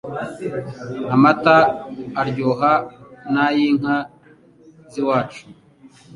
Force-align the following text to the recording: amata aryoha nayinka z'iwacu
amata 1.15 1.57
aryoha 2.21 2.71
nayinka 3.33 3.95
z'iwacu 4.91 5.41